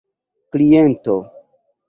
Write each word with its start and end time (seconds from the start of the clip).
kliento 0.51 1.17